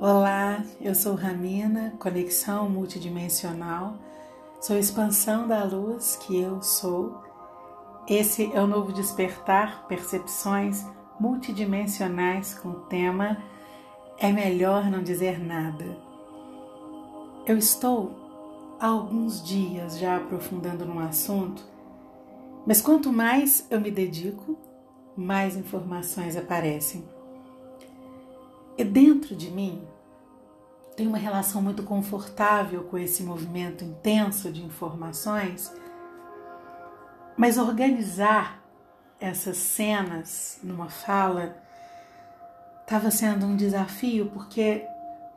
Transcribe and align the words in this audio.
Olá, 0.00 0.64
eu 0.80 0.94
sou 0.96 1.14
Ramina, 1.14 1.92
Conexão 1.98 2.68
Multidimensional, 2.68 3.94
sou 4.60 4.76
expansão 4.76 5.46
da 5.46 5.62
luz 5.62 6.16
que 6.16 6.36
eu 6.40 6.60
sou. 6.60 7.22
Esse 8.08 8.50
é 8.52 8.60
o 8.60 8.66
novo 8.66 8.92
despertar 8.92 9.86
percepções 9.86 10.84
multidimensionais 11.20 12.54
com 12.54 12.70
o 12.70 12.80
tema 12.86 13.36
É 14.18 14.32
melhor 14.32 14.90
não 14.90 15.04
dizer 15.04 15.38
nada. 15.38 15.84
Eu 17.46 17.56
estou 17.56 18.76
há 18.80 18.88
alguns 18.88 19.40
dias 19.44 19.98
já 19.98 20.16
aprofundando 20.16 20.84
num 20.84 20.98
assunto, 20.98 21.62
mas 22.66 22.80
quanto 22.80 23.12
mais 23.12 23.66
eu 23.70 23.80
me 23.80 23.90
dedico, 23.90 24.58
mais 25.16 25.56
informações 25.56 26.36
aparecem. 26.36 27.04
E 28.82 28.84
dentro 28.84 29.36
de 29.36 29.48
mim 29.48 29.86
tem 30.96 31.06
uma 31.06 31.16
relação 31.16 31.62
muito 31.62 31.84
confortável 31.84 32.82
com 32.82 32.98
esse 32.98 33.22
movimento 33.22 33.84
intenso 33.84 34.50
de 34.50 34.60
informações, 34.60 35.72
mas 37.36 37.58
organizar 37.58 38.60
essas 39.20 39.56
cenas 39.56 40.58
numa 40.64 40.88
fala 40.88 41.56
estava 42.80 43.08
sendo 43.12 43.46
um 43.46 43.54
desafio 43.54 44.32
porque 44.34 44.84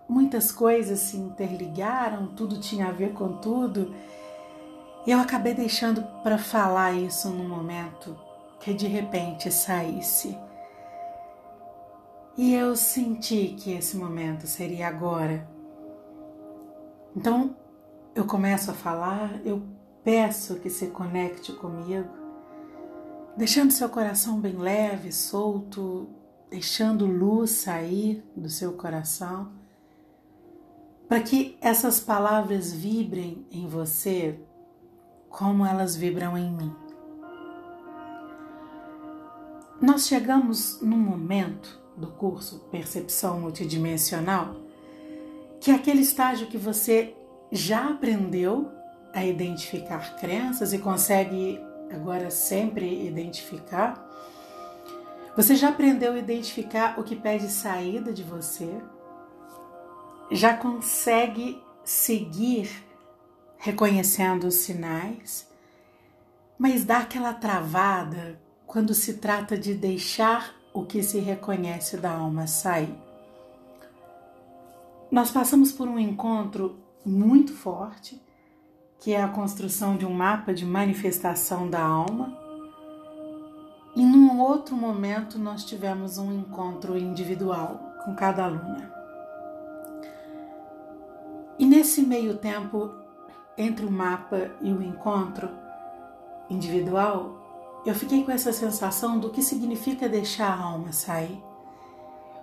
muitas 0.09 0.51
coisas 0.51 0.97
se 0.97 1.15
interligaram, 1.15 2.33
tudo 2.35 2.59
tinha 2.59 2.87
a 2.87 2.91
ver 2.91 3.13
com 3.13 3.33
tudo, 3.33 3.93
e 5.05 5.11
eu 5.11 5.19
acabei 5.19 5.53
deixando 5.53 6.01
para 6.23 6.39
falar 6.39 6.93
isso 6.93 7.29
num 7.29 7.47
momento 7.47 8.19
que 8.59 8.73
de 8.73 8.87
repente 8.87 9.51
saísse. 9.51 10.35
E 12.37 12.53
eu 12.53 12.75
senti 12.75 13.55
que 13.57 13.71
esse 13.71 13.95
momento 13.95 14.45
seria 14.45 14.89
agora. 14.89 15.49
Então 17.15 17.55
eu 18.13 18.25
começo 18.25 18.71
a 18.71 18.73
falar, 18.73 19.39
eu 19.45 19.63
peço 20.03 20.59
que 20.59 20.69
se 20.69 20.87
conecte 20.87 21.53
comigo, 21.53 22.09
deixando 23.37 23.71
seu 23.71 23.87
coração 23.87 24.39
bem 24.39 24.57
leve, 24.57 25.13
solto, 25.13 26.09
deixando 26.49 27.05
luz 27.05 27.51
sair 27.51 28.21
do 28.35 28.49
seu 28.49 28.73
coração, 28.73 29.53
para 31.07 31.21
que 31.21 31.57
essas 31.61 32.01
palavras 32.01 32.73
vibrem 32.73 33.47
em 33.49 33.67
você 33.67 34.39
como 35.29 35.65
elas 35.65 35.95
vibram 35.95 36.37
em 36.37 36.51
mim. 36.51 36.75
Nós 39.81 40.07
chegamos 40.07 40.81
num 40.81 40.97
momento 40.97 41.84
do 41.97 42.07
curso 42.07 42.59
Percepção 42.71 43.39
Multidimensional, 43.39 44.55
que 45.59 45.71
é 45.71 45.75
aquele 45.75 46.01
estágio 46.01 46.47
que 46.47 46.57
você 46.57 47.15
já 47.51 47.89
aprendeu 47.89 48.71
a 49.13 49.25
identificar 49.25 50.17
crenças 50.17 50.73
e 50.73 50.79
consegue 50.79 51.59
agora 51.91 52.29
sempre 52.29 53.07
identificar. 53.07 54.03
Você 55.35 55.55
já 55.55 55.69
aprendeu 55.69 56.13
a 56.13 56.17
identificar 56.17 56.99
o 56.99 57.03
que 57.03 57.15
pede 57.15 57.49
saída 57.49 58.11
de 58.11 58.23
você, 58.23 58.69
já 60.31 60.55
consegue 60.55 61.61
seguir 61.83 62.69
reconhecendo 63.57 64.45
os 64.45 64.55
sinais, 64.55 65.47
mas 66.57 66.83
dá 66.83 66.99
aquela 66.99 67.33
travada 67.33 68.39
quando 68.65 68.93
se 68.93 69.15
trata 69.15 69.57
de 69.57 69.73
deixar 69.73 70.54
o 70.75 70.85
que 70.85 71.01
se 71.01 71.19
reconhece 71.19 71.95
da 71.95 72.11
alma 72.11 72.47
sair. 72.47 72.93
Nós 75.09 75.31
passamos 75.31 75.71
por 75.71 75.87
um 75.87 75.97
encontro 75.97 76.77
muito 77.05 77.53
forte, 77.53 78.21
que 78.99 79.13
é 79.13 79.23
a 79.23 79.29
construção 79.29 79.95
de 79.95 80.05
um 80.05 80.13
mapa 80.13 80.53
de 80.53 80.65
manifestação 80.65 81.69
da 81.69 81.81
alma. 81.81 82.37
E 83.95 84.03
num 84.03 84.41
outro 84.41 84.75
momento 84.75 85.39
nós 85.39 85.63
tivemos 85.63 86.17
um 86.17 86.33
encontro 86.33 86.97
individual 86.97 87.79
com 88.03 88.13
cada 88.13 88.43
aluna. 88.43 88.93
E 91.57 91.65
nesse 91.65 92.01
meio 92.01 92.37
tempo, 92.37 92.91
entre 93.57 93.85
o 93.85 93.91
mapa 93.91 94.51
e 94.59 94.73
o 94.73 94.83
encontro 94.83 95.49
individual, 96.49 97.44
eu 97.85 97.93
fiquei 97.93 98.23
com 98.23 98.31
essa 98.31 98.51
sensação 98.51 99.19
do 99.19 99.29
que 99.29 99.41
significa 99.41 100.09
deixar 100.09 100.49
a 100.49 100.63
alma 100.63 100.91
sair. 100.91 101.41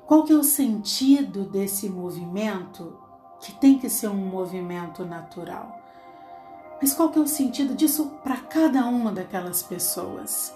Qual 0.07 0.25
que 0.25 0.33
é 0.33 0.37
o 0.37 0.45
sentido 0.45 1.45
desse 1.45 1.89
movimento, 1.89 2.97
que 3.41 3.53
tem 3.53 3.79
que 3.79 3.89
ser 3.89 4.09
um 4.09 4.15
movimento 4.15 5.05
natural? 5.05 5.81
Mas 6.81 6.95
qual 6.95 7.11
que 7.11 7.19
é 7.19 7.23
o 7.23 7.27
sentido 7.27 7.75
disso 7.75 8.13
para 8.23 8.37
cada 8.37 8.85
uma 8.87 9.11
daquelas 9.11 9.63
pessoas? 9.63 10.55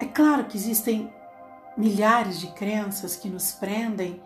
É 0.00 0.06
claro 0.06 0.44
que 0.44 0.56
existem 0.56 1.12
milhares 1.76 2.40
de 2.40 2.48
crenças 2.48 3.16
que 3.16 3.28
nos 3.28 3.52
prendem, 3.52 4.22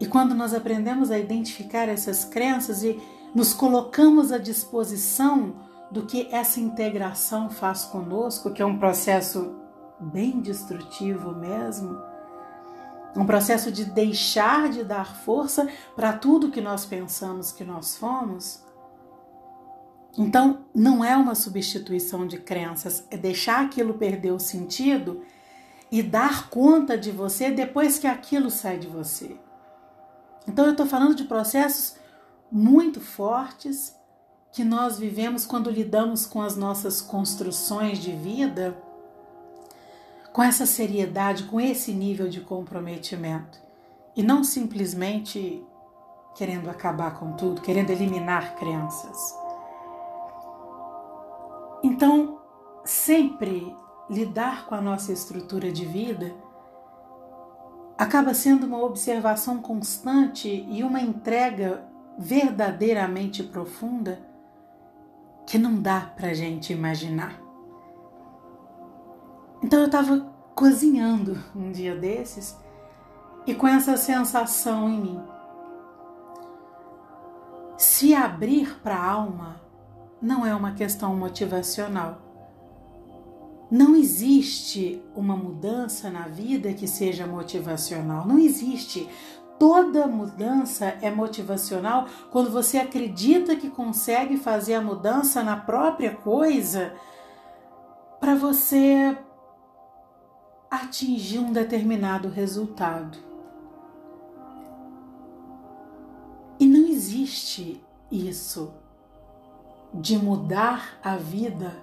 e 0.00 0.06
quando 0.06 0.34
nós 0.34 0.52
aprendemos 0.52 1.10
a 1.10 1.18
identificar 1.18 1.88
essas 1.88 2.24
crenças 2.24 2.82
e 2.82 3.00
nos 3.34 3.54
colocamos 3.54 4.32
à 4.32 4.38
disposição 4.38 5.54
do 5.90 6.06
que 6.06 6.28
essa 6.32 6.60
integração 6.60 7.48
faz 7.50 7.84
conosco, 7.84 8.50
que 8.50 8.62
é 8.62 8.66
um 8.66 8.78
processo 8.78 9.54
bem 10.00 10.40
destrutivo 10.40 11.32
mesmo. 11.34 11.98
Um 13.16 13.26
processo 13.26 13.70
de 13.70 13.84
deixar 13.84 14.68
de 14.68 14.82
dar 14.82 15.14
força 15.14 15.68
para 15.94 16.12
tudo 16.12 16.50
que 16.50 16.60
nós 16.60 16.84
pensamos 16.84 17.52
que 17.52 17.64
nós 17.64 17.96
fomos. 17.96 18.62
Então, 20.18 20.64
não 20.74 21.04
é 21.04 21.16
uma 21.16 21.34
substituição 21.34 22.26
de 22.26 22.38
crenças, 22.38 23.06
é 23.10 23.16
deixar 23.16 23.64
aquilo 23.64 23.94
perder 23.94 24.32
o 24.32 24.40
sentido 24.40 25.22
e 25.90 26.02
dar 26.02 26.48
conta 26.48 26.98
de 26.98 27.10
você 27.10 27.50
depois 27.50 27.98
que 27.98 28.06
aquilo 28.06 28.50
sai 28.50 28.78
de 28.78 28.88
você. 28.88 29.36
Então, 30.46 30.64
eu 30.64 30.72
estou 30.72 30.86
falando 30.86 31.14
de 31.14 31.24
processos 31.24 31.96
muito 32.50 33.00
fortes 33.00 33.96
que 34.54 34.62
nós 34.62 34.96
vivemos 34.96 35.44
quando 35.44 35.68
lidamos 35.68 36.26
com 36.26 36.40
as 36.40 36.56
nossas 36.56 37.00
construções 37.00 37.98
de 37.98 38.12
vida, 38.12 38.80
com 40.32 40.40
essa 40.40 40.64
seriedade, 40.64 41.42
com 41.44 41.60
esse 41.60 41.92
nível 41.92 42.28
de 42.28 42.40
comprometimento, 42.40 43.58
e 44.14 44.22
não 44.22 44.44
simplesmente 44.44 45.60
querendo 46.36 46.70
acabar 46.70 47.18
com 47.18 47.32
tudo, 47.32 47.62
querendo 47.62 47.90
eliminar 47.90 48.54
crenças. 48.54 49.18
Então, 51.82 52.38
sempre 52.84 53.76
lidar 54.08 54.66
com 54.66 54.76
a 54.76 54.80
nossa 54.80 55.12
estrutura 55.12 55.72
de 55.72 55.84
vida 55.84 56.32
acaba 57.98 58.32
sendo 58.32 58.66
uma 58.66 58.80
observação 58.84 59.58
constante 59.58 60.48
e 60.48 60.84
uma 60.84 61.00
entrega 61.00 61.84
verdadeiramente 62.16 63.42
profunda 63.42 64.32
que 65.46 65.58
não 65.58 65.80
dá 65.80 66.00
para 66.00 66.34
gente 66.34 66.72
imaginar. 66.72 67.40
Então 69.62 69.80
eu 69.80 69.86
estava 69.86 70.20
cozinhando 70.54 71.38
um 71.54 71.72
dia 71.72 71.96
desses 71.96 72.56
e 73.46 73.54
com 73.54 73.66
essa 73.66 73.96
sensação 73.96 74.88
em 74.88 75.00
mim. 75.00 75.20
Se 77.76 78.14
abrir 78.14 78.78
para 78.82 78.96
a 78.96 79.10
alma 79.10 79.60
não 80.20 80.46
é 80.46 80.54
uma 80.54 80.72
questão 80.72 81.14
motivacional. 81.14 82.22
Não 83.70 83.96
existe 83.96 85.02
uma 85.14 85.36
mudança 85.36 86.10
na 86.10 86.28
vida 86.28 86.72
que 86.72 86.86
seja 86.86 87.26
motivacional. 87.26 88.26
Não 88.26 88.38
existe. 88.38 89.08
Toda 89.66 90.06
mudança 90.06 90.84
é 91.00 91.10
motivacional 91.10 92.06
quando 92.30 92.50
você 92.50 92.76
acredita 92.76 93.56
que 93.56 93.70
consegue 93.70 94.36
fazer 94.36 94.74
a 94.74 94.80
mudança 94.82 95.42
na 95.42 95.56
própria 95.56 96.14
coisa 96.14 96.94
para 98.20 98.34
você 98.34 99.16
atingir 100.70 101.38
um 101.38 101.50
determinado 101.50 102.28
resultado. 102.28 103.16
E 106.60 106.66
não 106.66 106.86
existe 106.86 107.82
isso 108.12 108.70
de 109.94 110.18
mudar 110.18 110.98
a 111.02 111.16
vida 111.16 111.74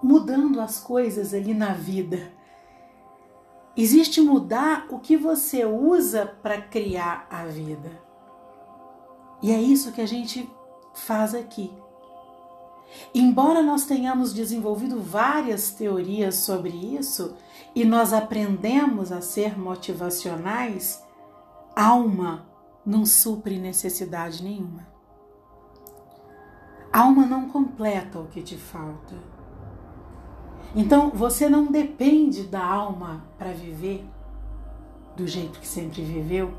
mudando 0.00 0.60
as 0.60 0.78
coisas 0.78 1.34
ali 1.34 1.52
na 1.52 1.72
vida. 1.72 2.30
Existe 3.76 4.20
mudar 4.22 4.86
o 4.90 4.98
que 4.98 5.16
você 5.16 5.64
usa 5.64 6.26
para 6.42 6.62
criar 6.62 7.26
a 7.30 7.44
vida. 7.44 7.90
E 9.42 9.52
é 9.52 9.60
isso 9.60 9.92
que 9.92 10.00
a 10.00 10.06
gente 10.06 10.48
faz 10.94 11.34
aqui. 11.34 11.70
Embora 13.14 13.62
nós 13.62 13.84
tenhamos 13.84 14.32
desenvolvido 14.32 15.00
várias 15.00 15.72
teorias 15.72 16.36
sobre 16.36 16.70
isso 16.70 17.36
e 17.74 17.84
nós 17.84 18.12
aprendemos 18.14 19.12
a 19.12 19.20
ser 19.20 19.58
motivacionais, 19.58 21.02
alma 21.74 22.46
não 22.84 23.04
supre 23.04 23.58
necessidade 23.58 24.42
nenhuma. 24.42 24.86
Alma 26.90 27.26
não 27.26 27.48
completa 27.50 28.18
o 28.18 28.28
que 28.28 28.42
te 28.42 28.56
falta. 28.56 29.35
Então 30.74 31.10
você 31.10 31.48
não 31.48 31.66
depende 31.66 32.42
da 32.44 32.64
alma 32.64 33.24
para 33.38 33.52
viver 33.52 34.04
do 35.16 35.26
jeito 35.26 35.58
que 35.58 35.66
sempre 35.66 36.02
viveu. 36.02 36.52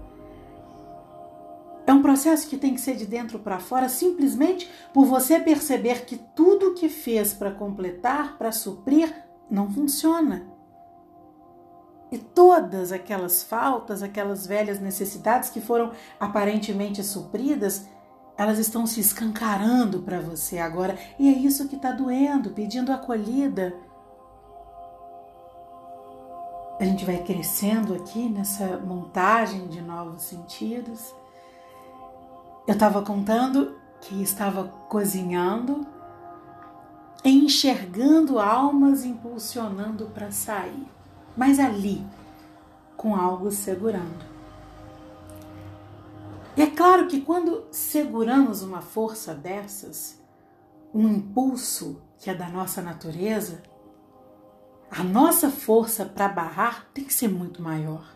É 1.85 1.93
um 1.93 2.01
processo 2.01 2.49
que 2.49 2.57
tem 2.57 2.73
que 2.73 2.81
ser 2.81 2.97
de 2.97 3.05
dentro 3.05 3.39
para 3.39 3.59
fora, 3.59 3.87
simplesmente 3.87 4.69
por 4.93 5.05
você 5.05 5.39
perceber 5.39 6.03
que 6.05 6.17
tudo 6.17 6.73
que 6.73 6.89
fez 6.89 7.33
para 7.33 7.51
completar, 7.51 8.37
para 8.37 8.51
suprir, 8.51 9.13
não 9.49 9.71
funciona. 9.71 10.47
E 12.11 12.17
todas 12.17 12.91
aquelas 12.91 13.41
faltas, 13.43 14.03
aquelas 14.03 14.45
velhas 14.45 14.81
necessidades 14.81 15.49
que 15.49 15.61
foram 15.61 15.91
aparentemente 16.19 17.01
supridas, 17.03 17.87
elas 18.37 18.59
estão 18.59 18.85
se 18.85 18.99
escancarando 18.99 20.01
para 20.01 20.19
você 20.19 20.59
agora. 20.59 20.97
E 21.17 21.27
é 21.27 21.37
isso 21.37 21.69
que 21.69 21.75
está 21.77 21.91
doendo, 21.91 22.51
pedindo 22.51 22.91
acolhida. 22.91 23.73
A 26.79 26.85
gente 26.85 27.05
vai 27.05 27.17
crescendo 27.23 27.95
aqui 27.95 28.29
nessa 28.29 28.77
montagem 28.77 29.67
de 29.67 29.81
novos 29.81 30.21
sentidos. 30.21 31.13
Eu 32.67 32.73
estava 32.73 33.01
contando 33.01 33.75
que 33.99 34.21
estava 34.21 34.65
cozinhando, 34.87 35.87
enxergando 37.25 38.39
almas 38.39 39.03
impulsionando 39.03 40.05
para 40.07 40.31
sair, 40.31 40.87
mas 41.35 41.59
ali, 41.59 42.05
com 42.95 43.15
algo 43.15 43.49
segurando. 43.49 44.25
E 46.55 46.61
é 46.61 46.67
claro 46.67 47.07
que 47.07 47.21
quando 47.21 47.65
seguramos 47.71 48.61
uma 48.61 48.81
força 48.81 49.33
dessas, 49.33 50.21
um 50.93 51.07
impulso 51.07 52.01
que 52.19 52.29
é 52.29 52.35
da 52.35 52.49
nossa 52.49 52.83
natureza, 52.83 53.63
a 54.89 55.03
nossa 55.03 55.49
força 55.49 56.05
para 56.05 56.27
barrar 56.27 56.87
tem 56.93 57.03
que 57.03 57.13
ser 57.13 57.27
muito 57.27 57.61
maior. 57.61 58.15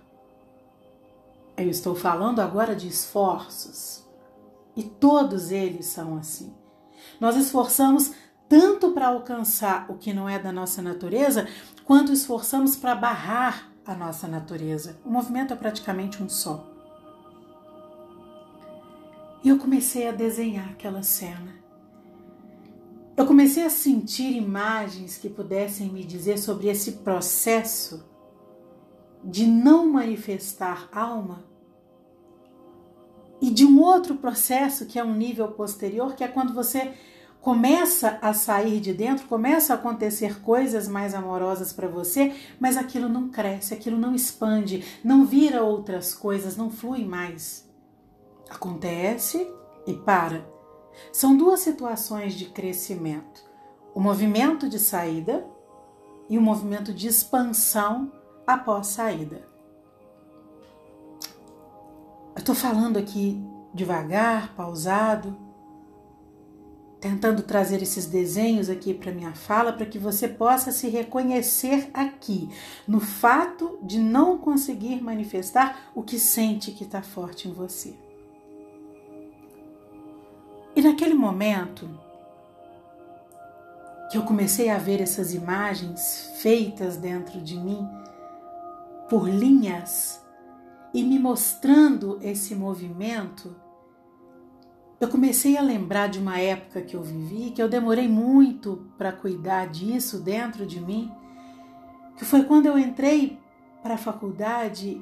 Eu 1.58 1.70
estou 1.70 1.96
falando 1.96 2.40
agora 2.40 2.76
de 2.76 2.88
esforços. 2.88 4.04
E 4.76 4.84
todos 4.84 5.52
eles 5.52 5.86
são 5.86 6.18
assim. 6.18 6.56
Nós 7.20 7.36
esforçamos 7.36 8.14
tanto 8.48 8.92
para 8.92 9.08
alcançar 9.08 9.86
o 9.90 9.96
que 9.96 10.14
não 10.14 10.28
é 10.28 10.40
da 10.40 10.52
nossa 10.52 10.82
natureza, 10.82 11.48
quanto 11.86 12.12
esforçamos 12.12 12.76
para 12.76 12.96
barrar 12.96 13.70
a 13.86 13.94
nossa 13.94 14.28
natureza. 14.28 15.00
O 15.06 15.10
movimento 15.10 15.54
é 15.54 15.56
praticamente 15.56 16.22
um 16.24 16.30
só. 16.30 16.68
E 19.44 19.50
eu 19.50 19.58
comecei 19.58 20.08
a 20.08 20.12
desenhar 20.12 20.70
aquela 20.70 21.04
cena. 21.04 21.61
Eu 23.16 23.26
comecei 23.26 23.64
a 23.66 23.70
sentir 23.70 24.36
imagens 24.36 25.18
que 25.18 25.30
pudessem 25.30 25.90
me 25.90 26.04
dizer 26.04 26.38
sobre 26.38 26.68
esse 26.68 26.94
processo 26.94 28.10
de 29.24 29.46
não 29.46 29.92
manifestar 29.92 30.90
alma 30.92 31.44
e 33.42 33.50
de 33.50 33.66
um 33.66 33.82
outro 33.82 34.16
processo 34.16 34.86
que 34.86 35.00
é 35.00 35.04
um 35.04 35.16
nível 35.16 35.50
posterior, 35.50 36.16
que 36.16 36.24
é 36.24 36.28
quando 36.28 36.54
você 36.54 36.94
começa 37.42 38.20
a 38.22 38.34
sair 38.34 38.80
de 38.80 38.94
dentro, 38.94 39.28
começa 39.28 39.74
a 39.74 39.76
acontecer 39.76 40.42
coisas 40.42 40.88
mais 40.88 41.16
amorosas 41.16 41.74
para 41.74 41.88
você, 41.88 42.34
mas 42.60 42.78
aquilo 42.78 43.10
não 43.10 43.30
cresce, 43.30 43.74
aquilo 43.74 43.98
não 43.98 44.14
expande, 44.14 44.84
não 45.04 45.26
vira 45.26 45.64
outras 45.64 46.14
coisas, 46.14 46.56
não 46.56 46.70
flui 46.70 47.04
mais. 47.04 47.68
Acontece 48.48 49.48
e 49.88 49.94
para. 49.94 50.51
São 51.12 51.36
duas 51.36 51.60
situações 51.60 52.34
de 52.34 52.46
crescimento: 52.46 53.44
o 53.94 54.00
movimento 54.00 54.68
de 54.68 54.80
saída 54.80 55.46
e 56.30 56.38
o 56.38 56.42
movimento 56.42 56.94
de 56.94 57.08
expansão 57.08 58.12
após 58.46 58.88
saída. 58.88 59.48
Eu 62.34 62.40
estou 62.40 62.56
falando 62.56 62.98
aqui 62.98 63.44
devagar, 63.74 64.56
pausado, 64.56 65.38
tentando 67.02 67.42
trazer 67.42 67.82
esses 67.82 68.06
desenhos 68.06 68.70
aqui 68.70 68.94
para 68.94 69.12
minha 69.12 69.34
fala 69.34 69.74
para 69.74 69.88
que 69.88 69.98
você 69.98 70.28
possa 70.28 70.72
se 70.72 70.88
reconhecer 70.88 71.90
aqui 71.94 72.48
no 72.88 73.00
fato 73.00 73.80
de 73.82 74.00
não 74.00 74.38
conseguir 74.38 75.02
manifestar 75.02 75.92
o 75.96 76.04
que 76.04 76.20
sente 76.20 76.72
que 76.72 76.84
está 76.84 77.02
forte 77.02 77.50
em 77.50 77.52
você. 77.52 78.11
E 80.74 80.82
naquele 80.82 81.14
momento 81.14 81.90
que 84.10 84.18
eu 84.18 84.24
comecei 84.24 84.70
a 84.70 84.78
ver 84.78 85.02
essas 85.02 85.34
imagens 85.34 86.32
feitas 86.38 86.96
dentro 86.96 87.42
de 87.42 87.58
mim 87.58 87.88
por 89.10 89.28
linhas 89.30 90.22
e 90.94 91.04
me 91.04 91.20
mostrando 91.20 92.20
esse 92.22 92.56
movimento, 92.56 93.54
eu 95.00 95.10
comecei 95.10 95.58
a 95.58 95.62
lembrar 95.62 96.08
de 96.08 96.20
uma 96.20 96.40
época 96.40 96.82
que 96.82 96.96
eu 96.96 97.04
vivi, 97.04 97.52
que 97.52 97.62
eu 97.62 97.68
demorei 97.68 98.08
muito 98.08 98.88
para 98.98 99.12
cuidar 99.12 99.68
disso 99.68 100.20
dentro 100.20 100.66
de 100.66 100.80
mim, 100.80 101.12
que 102.16 102.24
foi 102.24 102.44
quando 102.44 102.68
eu 102.68 102.78
entrei 102.78 103.38
para 103.84 103.96
a 103.96 103.98
faculdade 103.98 105.02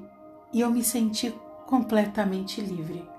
e 0.51 0.61
eu 0.61 0.71
me 0.71 0.83
senti 0.83 1.31
completamente 1.67 2.59
livre 2.59 3.18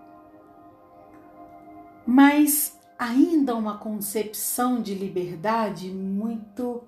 mas 2.10 2.76
ainda 2.98 3.54
uma 3.54 3.78
concepção 3.78 4.82
de 4.82 4.96
liberdade 4.96 5.88
muito 5.92 6.82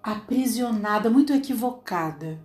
aprisionada, 0.00 1.10
muito 1.10 1.32
equivocada. 1.32 2.40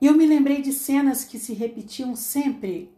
E 0.00 0.06
eu 0.06 0.14
me 0.14 0.24
lembrei 0.24 0.62
de 0.62 0.72
cenas 0.72 1.24
que 1.24 1.38
se 1.38 1.52
repetiam 1.52 2.16
sempre 2.16 2.90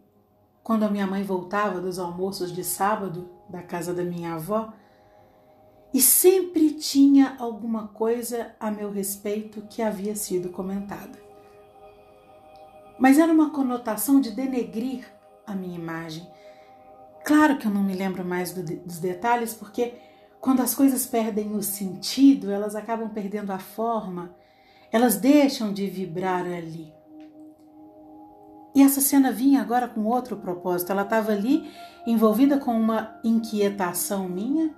quando 0.63 0.83
a 0.83 0.89
minha 0.89 1.05
mãe 1.05 1.21
voltava 1.21 1.81
dos 1.81 1.99
almoços 1.99 2.53
de 2.53 2.63
sábado 2.63 3.29
da 3.49 3.61
casa 3.61 3.93
da 3.93 4.03
minha 4.03 4.35
avó, 4.35 4.71
e 5.93 5.99
sempre 5.99 6.75
tinha 6.75 7.35
alguma 7.37 7.89
coisa 7.89 8.55
a 8.57 8.71
meu 8.71 8.89
respeito 8.89 9.63
que 9.63 9.81
havia 9.81 10.15
sido 10.15 10.47
comentada. 10.47 11.19
Mas 12.97 13.19
era 13.19 13.33
uma 13.33 13.49
conotação 13.49 14.21
de 14.21 14.31
denegrir 14.31 15.18
a 15.51 15.55
minha 15.55 15.77
imagem. 15.77 16.27
Claro 17.23 17.57
que 17.57 17.67
eu 17.67 17.71
não 17.71 17.83
me 17.83 17.93
lembro 17.93 18.25
mais 18.25 18.51
do, 18.51 18.63
dos 18.63 18.99
detalhes, 18.99 19.53
porque 19.53 19.93
quando 20.41 20.61
as 20.61 20.73
coisas 20.73 21.05
perdem 21.05 21.53
o 21.53 21.61
sentido, 21.61 22.49
elas 22.49 22.75
acabam 22.75 23.09
perdendo 23.09 23.51
a 23.51 23.59
forma, 23.59 24.33
elas 24.91 25.17
deixam 25.17 25.73
de 25.73 25.85
vibrar 25.87 26.45
ali. 26.45 26.93
E 28.73 28.81
essa 28.81 29.01
cena 29.01 29.31
vinha 29.31 29.61
agora 29.61 29.87
com 29.87 30.05
outro 30.05 30.37
propósito. 30.37 30.91
Ela 30.91 31.01
estava 31.01 31.31
ali 31.31 31.69
envolvida 32.07 32.57
com 32.57 32.71
uma 32.71 33.19
inquietação 33.23 34.29
minha, 34.29 34.73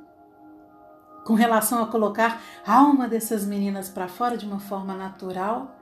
com 1.26 1.34
relação 1.34 1.84
a 1.84 1.88
colocar 1.88 2.42
a 2.66 2.76
alma 2.80 3.08
dessas 3.08 3.46
meninas 3.46 3.90
para 3.90 4.08
fora 4.08 4.38
de 4.38 4.46
uma 4.46 4.60
forma 4.60 4.96
natural. 4.96 5.76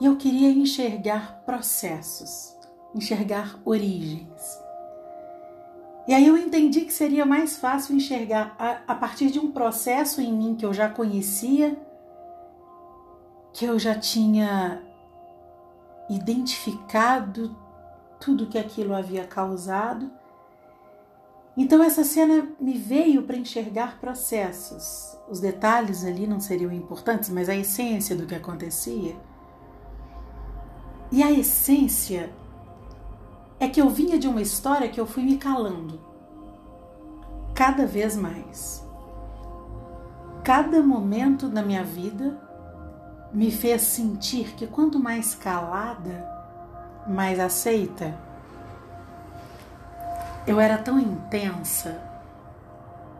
E 0.00 0.06
eu 0.06 0.16
queria 0.16 0.50
enxergar 0.50 1.42
processos 1.46 2.61
enxergar 2.94 3.58
origens. 3.64 4.60
E 6.06 6.12
aí 6.12 6.26
eu 6.26 6.36
entendi 6.36 6.82
que 6.82 6.92
seria 6.92 7.24
mais 7.24 7.56
fácil 7.56 7.94
enxergar 7.94 8.56
a, 8.58 8.92
a, 8.92 8.94
partir 8.94 9.30
de 9.30 9.38
um 9.38 9.52
processo 9.52 10.20
em 10.20 10.32
mim 10.32 10.56
que 10.56 10.66
eu 10.66 10.74
já 10.74 10.88
conhecia, 10.88 11.78
que 13.52 13.64
eu 13.64 13.78
já 13.78 13.94
tinha 13.94 14.82
identificado 16.10 17.56
tudo 18.18 18.48
que 18.48 18.58
aquilo 18.58 18.94
havia 18.94 19.24
causado. 19.24 20.10
Então 21.56 21.82
essa 21.82 22.02
cena 22.02 22.48
me 22.58 22.76
veio 22.76 23.22
para 23.22 23.36
enxergar 23.36 24.00
processos. 24.00 25.16
Os 25.28 25.38
detalhes 25.38 26.04
ali 26.04 26.26
não 26.26 26.40
seriam 26.40 26.72
importantes, 26.72 27.30
mas 27.30 27.48
a 27.48 27.54
essência 27.54 28.16
do 28.16 28.26
que 28.26 28.34
acontecia. 28.34 29.14
E 31.12 31.22
a 31.22 31.30
essência 31.30 32.32
é 33.62 33.68
que 33.68 33.80
eu 33.80 33.88
vinha 33.88 34.18
de 34.18 34.26
uma 34.26 34.42
história 34.42 34.88
que 34.88 35.00
eu 35.00 35.06
fui 35.06 35.22
me 35.22 35.38
calando 35.38 36.00
cada 37.54 37.86
vez 37.86 38.16
mais. 38.16 38.84
Cada 40.42 40.82
momento 40.82 41.48
da 41.48 41.62
minha 41.62 41.84
vida 41.84 42.36
me 43.32 43.52
fez 43.52 43.82
sentir 43.82 44.56
que 44.56 44.66
quanto 44.66 44.98
mais 44.98 45.36
calada, 45.36 46.28
mais 47.06 47.38
aceita. 47.38 48.18
eu 50.44 50.58
era 50.58 50.76
tão 50.76 50.98
intensa 50.98 52.02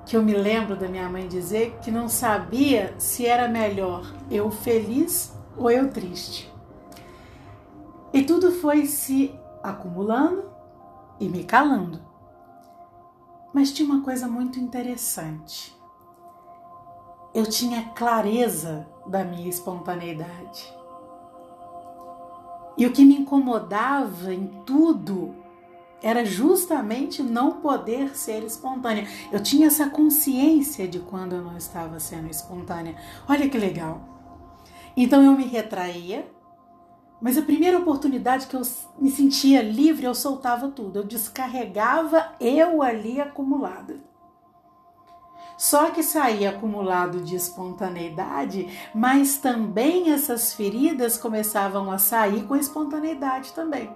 que 0.05 0.17
eu 0.17 0.25
me 0.25 0.35
lembro 0.35 0.75
da 0.75 0.89
minha 0.89 1.09
mãe 1.09 1.29
dizer 1.29 1.79
que 1.81 1.93
não 1.93 2.09
sabia 2.09 2.93
se 2.99 3.25
era 3.25 3.47
melhor 3.47 4.13
eu 4.29 4.51
feliz 4.51 5.33
ou 5.57 5.71
eu 5.71 5.89
triste. 5.89 6.53
E 8.13 8.25
tudo 8.25 8.51
foi 8.51 8.87
se 8.87 9.41
acumulando 9.63 10.51
e 11.21 11.29
me 11.29 11.45
calando. 11.45 12.01
Mas 13.53 13.71
tinha 13.71 13.89
uma 13.89 14.03
coisa 14.03 14.27
muito 14.27 14.59
interessante. 14.59 15.77
Eu 17.35 17.47
tinha 17.47 17.91
clareza 17.91 18.87
da 19.07 19.25
minha 19.25 19.49
espontaneidade. 19.49 20.73
E 22.77 22.87
o 22.87 22.93
que 22.93 23.05
me 23.05 23.17
incomodava 23.17 24.33
em 24.33 24.47
tudo 24.65 25.35
era 26.03 26.25
justamente 26.25 27.23
não 27.23 27.61
poder 27.61 28.17
ser 28.17 28.43
espontânea. 28.43 29.07
Eu 29.31 29.41
tinha 29.41 29.69
essa 29.69 29.89
consciência 29.89 30.89
de 30.89 30.99
quando 30.99 31.35
eu 31.35 31.43
não 31.43 31.57
estava 31.57 32.01
sendo 32.01 32.29
espontânea. 32.29 32.97
Olha 33.29 33.49
que 33.49 33.57
legal. 33.57 34.01
Então 34.97 35.23
eu 35.23 35.33
me 35.33 35.45
retraía, 35.45 36.29
mas 37.23 37.39
a 37.39 37.43
primeira 37.43 37.79
oportunidade 37.79 38.49
que 38.49 38.57
eu 38.57 38.63
me 38.99 39.09
sentia 39.09 39.63
livre, 39.63 40.05
eu 40.05 40.15
soltava 40.15 40.69
tudo. 40.69 40.99
Eu 40.99 41.05
descarregava 41.05 42.33
eu 42.41 42.83
ali 42.83 43.21
acumulada. 43.21 43.95
Só 45.57 45.93
que 45.93 46.03
saía 46.03 46.51
acumulado 46.51 47.21
de 47.21 47.37
espontaneidade, 47.37 48.69
mas 48.93 49.37
também 49.37 50.11
essas 50.11 50.53
feridas 50.53 51.17
começavam 51.17 51.93
a 51.93 51.99
sair 51.99 52.43
com 52.49 52.57
espontaneidade 52.57 53.53
também. 53.53 53.89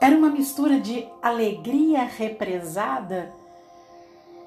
Era 0.00 0.16
uma 0.16 0.30
mistura 0.30 0.80
de 0.80 1.06
alegria 1.20 2.04
represada, 2.04 3.34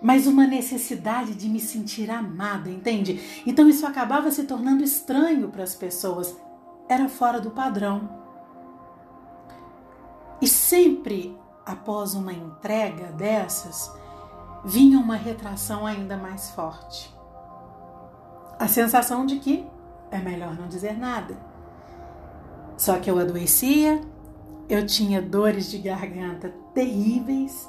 mas 0.01 0.25
uma 0.25 0.47
necessidade 0.47 1.35
de 1.35 1.47
me 1.47 1.59
sentir 1.59 2.09
amada, 2.09 2.71
entende? 2.71 3.43
Então 3.45 3.69
isso 3.69 3.85
acabava 3.85 4.31
se 4.31 4.45
tornando 4.45 4.83
estranho 4.83 5.49
para 5.49 5.63
as 5.63 5.75
pessoas, 5.75 6.35
era 6.87 7.09
fora 7.09 7.39
do 7.39 7.51
padrão. 7.51 8.09
E 10.41 10.47
sempre 10.47 11.37
após 11.65 12.13
uma 12.13 12.31
entrega 12.31 13.11
dessas, 13.13 13.91
vinha 14.63 14.99
uma 14.99 15.15
retração 15.15 15.85
ainda 15.85 16.15
mais 16.15 16.51
forte. 16.51 17.13
A 18.59 18.67
sensação 18.67 19.25
de 19.25 19.37
que 19.37 19.67
é 20.11 20.19
melhor 20.19 20.55
não 20.55 20.67
dizer 20.67 20.97
nada. 20.97 21.35
Só 22.77 22.99
que 22.99 23.09
eu 23.09 23.17
adoecia, 23.17 24.01
eu 24.69 24.85
tinha 24.85 25.21
dores 25.21 25.69
de 25.69 25.77
garganta 25.77 26.53
terríveis, 26.73 27.67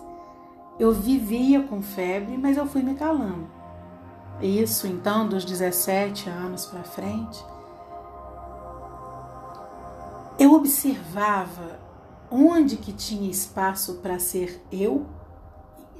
eu 0.79 0.93
vivia 0.93 1.63
com 1.63 1.81
febre, 1.81 2.37
mas 2.37 2.57
eu 2.57 2.67
fui 2.67 2.83
me 2.83 2.95
calando. 2.95 3.49
Isso 4.41 4.87
então 4.87 5.27
dos 5.27 5.45
17 5.45 6.29
anos 6.29 6.67
para 6.67 6.83
frente. 6.83 7.43
Eu 10.47 10.53
observava 10.53 11.81
onde 12.31 12.76
que 12.76 12.93
tinha 12.93 13.29
espaço 13.29 13.95
para 13.97 14.21
ser 14.21 14.62
eu 14.71 15.05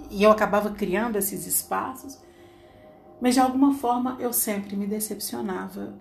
e 0.09 0.23
eu 0.23 0.31
acabava 0.31 0.71
criando 0.71 1.17
esses 1.17 1.49
espaços, 1.49 2.23
mas 3.21 3.35
de 3.35 3.41
alguma 3.41 3.75
forma 3.75 4.17
eu 4.21 4.33
sempre 4.33 4.76
me 4.76 4.87
decepcionava 4.87 5.99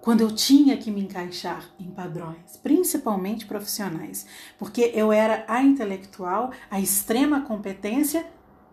quando 0.00 0.22
eu 0.22 0.34
tinha 0.34 0.78
que 0.78 0.90
me 0.90 1.02
encaixar 1.02 1.74
em 1.78 1.90
padrões, 1.90 2.56
principalmente 2.62 3.44
profissionais, 3.44 4.26
porque 4.58 4.90
eu 4.94 5.12
era 5.12 5.44
a 5.46 5.62
intelectual, 5.62 6.52
a 6.70 6.80
extrema 6.80 7.42
competência, 7.42 8.24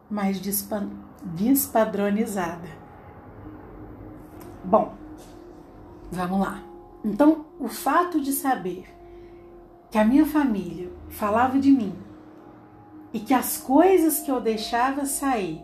mas 0.09 0.39
despadronizada. 1.35 2.69
Bom, 4.63 4.95
vamos 6.09 6.39
lá. 6.39 6.63
Então, 7.03 7.45
o 7.59 7.67
fato 7.67 8.21
de 8.21 8.31
saber 8.31 9.00
que 9.91 9.97
a 9.97 10.05
minha 10.05 10.25
família 10.25 10.89
falava 11.09 11.59
de 11.59 11.69
mim 11.69 11.93
e 13.13 13.19
que 13.19 13.33
as 13.33 13.57
coisas 13.57 14.21
que 14.21 14.31
eu 14.31 14.39
deixava 14.39 15.05
sair 15.05 15.61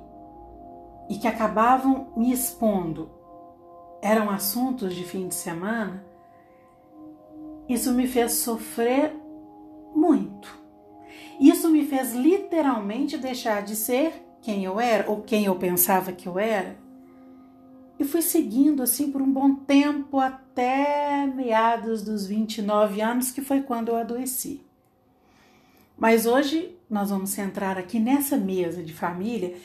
e 1.10 1.18
que 1.18 1.28
acabavam 1.28 2.10
me 2.16 2.32
expondo 2.32 3.10
eram 4.02 4.30
assuntos 4.30 4.94
de 4.94 5.06
fim 5.06 5.30
de 5.30 5.36
semana, 5.36 6.06
isso 7.70 7.94
me 7.94 8.06
fez 8.06 8.34
sofrer 8.34 9.16
muito. 9.96 10.58
Isso 11.40 11.70
me 11.70 11.86
fez 11.86 12.14
literalmente 12.14 13.18
deixar 13.18 13.64
de 13.64 13.76
ser 13.76 14.26
quem 14.42 14.64
eu 14.64 14.80
era 14.80 15.10
ou 15.10 15.22
quem 15.22 15.46
eu 15.46 15.56
pensava 15.56 16.12
que 16.12 16.28
eu 16.28 16.38
era. 16.38 16.78
E 18.00 18.06
fui 18.06 18.22
seguindo 18.22 18.84
assim 18.84 19.12
por 19.12 19.22
um 19.22 19.32
bom 19.32 19.56
tempo 19.56 20.20
até 20.20 21.26
meados 21.26 22.04
dos 22.04 22.28
29 22.28 23.02
anos, 23.02 23.32
que 23.32 23.42
foi 23.42 23.62
quando 23.62 23.90
eu 23.90 23.96
adoeci. 23.96 24.62
Mas 25.98 26.28
hoje 26.28 26.76
nós 26.90 27.10
vamos 27.10 27.32
centrar 27.32 27.78
aqui 27.78 28.00
nessa 28.00 28.38
mesa 28.38 28.84
de 28.84 28.94
família 28.94 29.56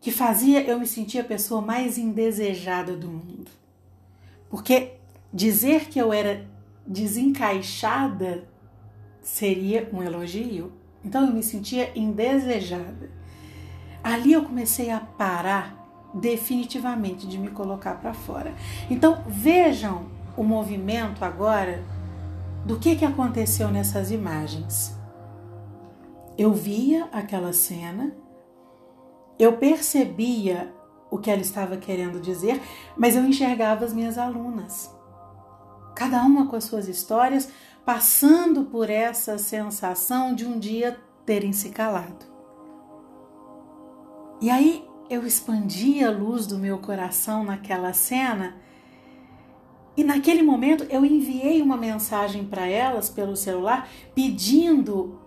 que 0.00 0.10
fazia 0.10 0.62
eu 0.62 0.78
me 0.78 0.86
sentir 0.86 1.20
a 1.20 1.24
pessoa 1.24 1.60
mais 1.60 1.98
indesejada 1.98 2.96
do 2.96 3.08
mundo. 3.08 3.50
Porque 4.50 4.94
dizer 5.32 5.88
que 5.88 5.98
eu 6.00 6.12
era 6.12 6.46
desencaixada 6.86 8.48
seria 9.20 9.88
um 9.92 10.02
elogio. 10.02 10.72
Então 11.04 11.26
eu 11.26 11.32
me 11.32 11.42
sentia 11.42 11.92
indesejada. 11.96 13.10
Ali 14.02 14.32
eu 14.32 14.44
comecei 14.44 14.90
a 14.90 14.98
parar 14.98 15.77
definitivamente 16.20 17.26
de 17.26 17.38
me 17.38 17.48
colocar 17.48 17.94
para 17.94 18.14
fora. 18.14 18.54
Então 18.90 19.24
vejam 19.26 20.06
o 20.36 20.42
movimento 20.42 21.24
agora 21.24 21.82
do 22.64 22.78
que, 22.78 22.96
que 22.96 23.04
aconteceu 23.04 23.68
nessas 23.70 24.10
imagens. 24.10 24.96
Eu 26.36 26.52
via 26.52 27.08
aquela 27.12 27.52
cena, 27.52 28.12
eu 29.38 29.56
percebia 29.56 30.72
o 31.10 31.18
que 31.18 31.30
ela 31.30 31.40
estava 31.40 31.76
querendo 31.76 32.20
dizer, 32.20 32.60
mas 32.96 33.16
eu 33.16 33.24
enxergava 33.24 33.84
as 33.84 33.92
minhas 33.92 34.18
alunas, 34.18 34.94
cada 35.94 36.22
uma 36.22 36.46
com 36.46 36.54
as 36.54 36.64
suas 36.64 36.86
histórias, 36.86 37.48
passando 37.84 38.64
por 38.64 38.90
essa 38.90 39.38
sensação 39.38 40.34
de 40.34 40.46
um 40.46 40.58
dia 40.58 41.00
terem 41.24 41.52
se 41.52 41.70
calado. 41.70 42.26
E 44.40 44.50
aí 44.50 44.87
eu 45.08 45.26
expandi 45.26 46.04
a 46.04 46.10
luz 46.10 46.46
do 46.46 46.58
meu 46.58 46.78
coração 46.78 47.44
naquela 47.44 47.92
cena. 47.92 48.56
E 49.96 50.04
naquele 50.04 50.42
momento 50.42 50.84
eu 50.90 51.04
enviei 51.04 51.60
uma 51.60 51.76
mensagem 51.76 52.44
para 52.44 52.66
elas 52.66 53.08
pelo 53.08 53.34
celular 53.34 53.88
pedindo 54.14 55.20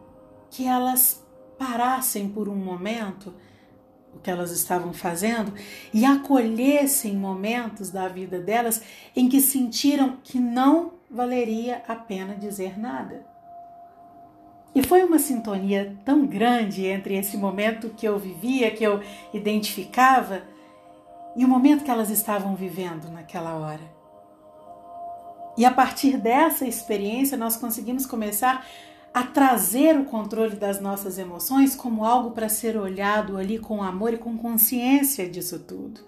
que 0.49 0.65
elas 0.65 1.25
parassem 1.57 2.29
por 2.29 2.47
um 2.47 2.55
momento 2.55 3.33
o 4.13 4.19
que 4.19 4.29
elas 4.29 4.51
estavam 4.51 4.93
fazendo 4.93 5.53
e 5.93 6.03
acolhessem 6.05 7.15
momentos 7.15 7.89
da 7.89 8.07
vida 8.07 8.39
delas 8.39 8.81
em 9.15 9.29
que 9.29 9.39
sentiram 9.39 10.17
que 10.23 10.37
não 10.37 10.93
valeria 11.09 11.81
a 11.87 11.95
pena 11.95 12.35
dizer 12.35 12.77
nada. 12.77 13.30
E 14.73 14.81
foi 14.81 15.03
uma 15.03 15.19
sintonia 15.19 15.97
tão 16.05 16.25
grande 16.25 16.85
entre 16.85 17.15
esse 17.15 17.35
momento 17.35 17.89
que 17.89 18.07
eu 18.07 18.17
vivia, 18.17 18.71
que 18.71 18.83
eu 18.83 19.01
identificava, 19.33 20.43
e 21.35 21.43
o 21.43 21.47
momento 21.47 21.83
que 21.83 21.91
elas 21.91 22.09
estavam 22.09 22.55
vivendo 22.55 23.09
naquela 23.09 23.53
hora. 23.55 24.01
E 25.57 25.65
a 25.65 25.71
partir 25.71 26.17
dessa 26.17 26.65
experiência, 26.65 27.37
nós 27.37 27.57
conseguimos 27.57 28.05
começar 28.05 28.65
a 29.13 29.23
trazer 29.23 29.97
o 29.97 30.05
controle 30.05 30.55
das 30.55 30.79
nossas 30.79 31.17
emoções 31.17 31.75
como 31.75 32.05
algo 32.05 32.31
para 32.31 32.47
ser 32.47 32.77
olhado 32.77 33.37
ali 33.37 33.59
com 33.59 33.83
amor 33.83 34.13
e 34.13 34.17
com 34.17 34.37
consciência 34.37 35.29
disso 35.29 35.59
tudo. 35.59 35.99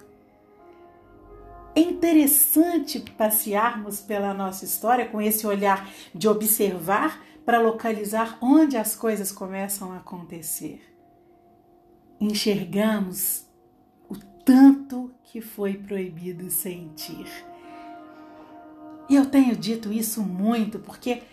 É 1.76 1.82
interessante 1.82 3.00
passearmos 3.18 4.00
pela 4.00 4.34
nossa 4.34 4.64
história 4.64 5.06
com 5.06 5.22
esse 5.22 5.46
olhar 5.46 5.90
de 6.14 6.30
observar 6.30 7.20
para 7.46 7.60
localizar 7.60 8.38
onde 8.42 8.78
as 8.78 8.96
coisas 8.96 9.32
começam 9.32 9.92
a 9.92 9.98
acontecer. 9.98 10.82
Enxergamos 12.20 13.46
o 14.10 14.16
tanto 14.46 15.12
que 15.24 15.42
foi 15.42 15.74
proibido 15.74 16.50
sentir. 16.50 17.28
E 19.10 19.16
eu 19.16 19.26
tenho 19.26 19.56
dito 19.56 19.92
isso 19.92 20.22
muito 20.22 20.80
porque 20.80 21.24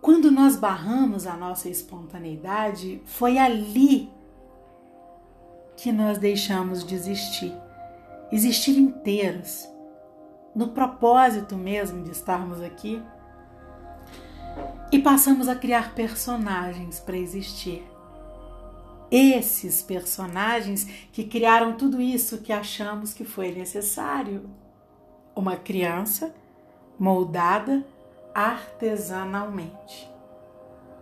quando 0.00 0.30
nós 0.30 0.54
barramos 0.54 1.26
a 1.26 1.36
nossa 1.36 1.68
espontaneidade, 1.68 3.02
foi 3.04 3.38
ali 3.38 4.08
que 5.76 5.90
nós 5.90 6.16
deixamos 6.16 6.84
de 6.84 6.94
existir. 6.94 7.52
Existir 8.30 8.78
inteiros, 8.78 9.68
no 10.54 10.68
propósito 10.68 11.56
mesmo 11.56 12.04
de 12.04 12.12
estarmos 12.12 12.60
aqui. 12.62 13.02
E 14.90 14.98
passamos 14.98 15.48
a 15.48 15.54
criar 15.54 15.94
personagens 15.94 17.00
para 17.00 17.16
existir. 17.16 17.82
esses 19.08 19.82
personagens 19.82 20.84
que 21.12 21.22
criaram 21.22 21.76
tudo 21.76 22.00
isso 22.00 22.38
que 22.38 22.52
achamos 22.52 23.14
que 23.14 23.24
foi 23.24 23.52
necessário. 23.52 24.50
Uma 25.34 25.56
criança 25.56 26.34
moldada 26.98 27.86
artesanalmente. 28.34 30.10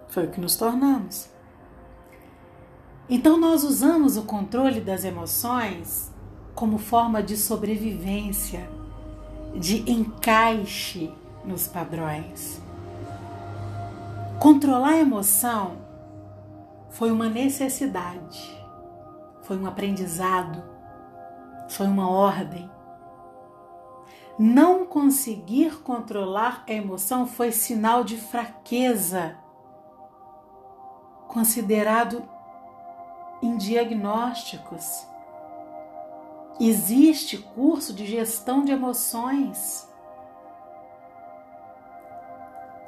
Foi 0.09 0.27
o 0.27 0.31
que 0.31 0.41
nos 0.41 0.57
tornamos. 0.57 1.29
Então, 3.09 3.37
nós 3.39 3.65
usamos 3.65 4.17
o 4.17 4.23
controle 4.23 4.81
das 4.81 5.05
emoções 5.05 6.13
como 6.55 6.79
forma 6.79 7.23
de 7.23 7.37
sobrevivência, 7.37 8.69
de 9.55 9.91
encaixe 9.91 11.13
nos 11.45 11.67
padrões. 11.67 12.64
Controlar 14.45 14.91
a 14.91 14.99
emoção 14.99 15.79
foi 16.91 17.11
uma 17.11 17.31
necessidade, 17.31 18.63
foi 19.41 19.57
um 19.57 19.67
aprendizado, 19.67 20.63
foi 21.67 21.87
uma 21.87 22.11
ordem. 22.11 22.71
Não 24.39 24.85
conseguir 24.85 25.81
controlar 25.81 26.63
a 26.69 26.73
emoção 26.75 27.27
foi 27.27 27.53
sinal 27.53 28.05
de 28.05 28.19
fraqueza, 28.19 29.35
considerado 31.27 32.23
em 33.41 33.57
diagnósticos. 33.57 35.07
Existe 36.61 37.39
curso 37.39 37.95
de 37.95 38.05
gestão 38.05 38.63
de 38.63 38.73
emoções. 38.73 39.89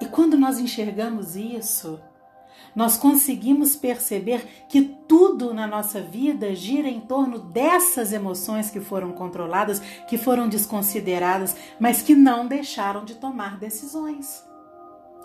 E 0.06 0.08
quando 0.08 0.38
nós 0.38 0.60
enxergamos 0.60 1.34
isso, 1.34 2.00
nós 2.76 2.96
conseguimos 2.96 3.74
perceber 3.74 4.46
que 4.68 4.80
tudo 4.80 5.52
na 5.52 5.66
nossa 5.66 6.00
vida 6.00 6.54
gira 6.54 6.86
em 6.88 7.00
torno 7.00 7.40
dessas 7.40 8.12
emoções 8.12 8.70
que 8.70 8.78
foram 8.78 9.10
controladas, 9.10 9.80
que 10.06 10.16
foram 10.16 10.48
desconsideradas, 10.48 11.56
mas 11.80 12.02
que 12.02 12.14
não 12.14 12.46
deixaram 12.46 13.04
de 13.04 13.16
tomar 13.16 13.58
decisões. 13.58 14.44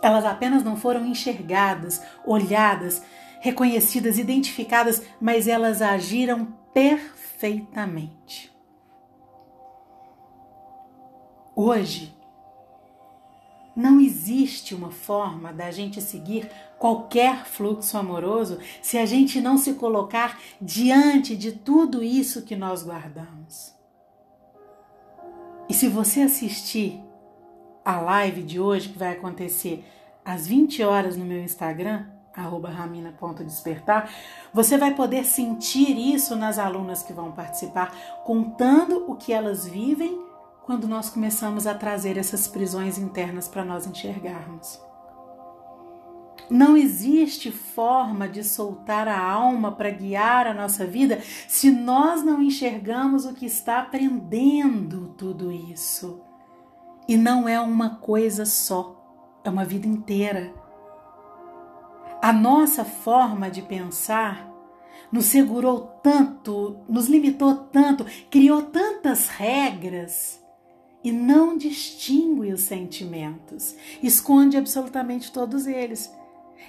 Elas 0.01 0.25
apenas 0.25 0.63
não 0.63 0.75
foram 0.75 1.05
enxergadas, 1.05 2.01
olhadas, 2.25 3.03
reconhecidas, 3.39 4.17
identificadas, 4.17 5.03
mas 5.21 5.47
elas 5.47 5.79
agiram 5.79 6.47
perfeitamente. 6.73 8.51
Hoje, 11.55 12.19
não 13.81 13.99
existe 13.99 14.75
uma 14.75 14.91
forma 14.91 15.51
da 15.51 15.71
gente 15.71 15.99
seguir 15.99 16.49
qualquer 16.77 17.45
fluxo 17.45 17.97
amoroso 17.97 18.59
se 18.81 18.97
a 18.97 19.05
gente 19.05 19.41
não 19.41 19.57
se 19.57 19.73
colocar 19.73 20.39
diante 20.61 21.35
de 21.35 21.51
tudo 21.51 22.03
isso 22.03 22.43
que 22.43 22.55
nós 22.55 22.83
guardamos. 22.83 23.73
E 25.67 25.73
se 25.73 25.87
você 25.87 26.21
assistir 26.21 27.01
a 27.83 27.99
live 27.99 28.43
de 28.43 28.59
hoje, 28.59 28.89
que 28.89 28.99
vai 28.99 29.13
acontecer 29.13 29.83
às 30.23 30.45
20 30.45 30.83
horas 30.83 31.17
no 31.17 31.25
meu 31.25 31.43
Instagram, 31.43 32.05
arroba 32.35 32.69
ramina.despertar, 32.69 34.09
você 34.53 34.77
vai 34.77 34.93
poder 34.93 35.25
sentir 35.25 35.97
isso 35.97 36.35
nas 36.35 36.59
alunas 36.59 37.03
que 37.03 37.13
vão 37.13 37.31
participar, 37.31 37.95
contando 38.23 39.09
o 39.09 39.15
que 39.15 39.33
elas 39.33 39.65
vivem 39.65 40.30
quando 40.63 40.87
nós 40.87 41.09
começamos 41.09 41.65
a 41.65 41.73
trazer 41.73 42.17
essas 42.17 42.47
prisões 42.47 42.97
internas 42.97 43.47
para 43.47 43.65
nós 43.65 43.87
enxergarmos. 43.87 44.79
Não 46.49 46.75
existe 46.75 47.51
forma 47.51 48.27
de 48.27 48.43
soltar 48.43 49.07
a 49.07 49.19
alma 49.19 49.71
para 49.71 49.89
guiar 49.89 50.45
a 50.47 50.53
nossa 50.53 50.85
vida 50.85 51.21
se 51.47 51.71
nós 51.71 52.23
não 52.23 52.41
enxergamos 52.41 53.25
o 53.25 53.33
que 53.33 53.45
está 53.45 53.79
aprendendo 53.79 55.13
tudo 55.17 55.51
isso. 55.51 56.21
E 57.07 57.15
não 57.15 57.47
é 57.47 57.59
uma 57.59 57.95
coisa 57.95 58.45
só, 58.45 59.01
é 59.43 59.49
uma 59.49 59.65
vida 59.65 59.87
inteira. 59.87 60.53
A 62.21 62.31
nossa 62.31 62.85
forma 62.85 63.49
de 63.49 63.61
pensar 63.61 64.47
nos 65.11 65.25
segurou 65.25 65.99
tanto, 66.03 66.77
nos 66.87 67.07
limitou 67.07 67.55
tanto, 67.55 68.05
criou 68.29 68.61
tantas 68.63 69.27
regras 69.29 70.40
e 71.03 71.11
não 71.11 71.57
distingue 71.57 72.53
os 72.53 72.61
sentimentos, 72.61 73.75
esconde 74.03 74.57
absolutamente 74.57 75.31
todos 75.31 75.65
eles. 75.65 76.11